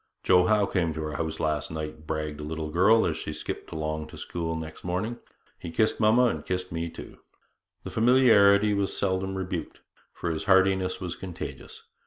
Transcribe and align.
'Joe 0.23 0.47
Howe 0.47 0.65
came 0.65 0.95
to 0.95 1.03
our 1.03 1.17
house 1.17 1.39
last 1.39 1.69
night,' 1.69 2.07
bragged 2.07 2.39
a 2.39 2.43
little 2.43 2.71
girl 2.71 3.05
as 3.05 3.15
she 3.17 3.33
skipped 3.33 3.71
along 3.71 4.07
to 4.07 4.17
school 4.17 4.55
next 4.55 4.83
morning; 4.83 5.19
'he 5.59 5.69
kissed 5.69 5.99
mamma 5.99 6.23
and 6.23 6.43
kissed 6.43 6.71
me 6.71 6.89
too.' 6.89 7.19
The 7.83 7.91
familiarity 7.91 8.73
was 8.73 8.97
seldom 8.97 9.35
rebuked, 9.35 9.81
for 10.11 10.31
his 10.31 10.45
heartiness 10.45 10.99
was 10.99 11.13
contagious. 11.13 11.83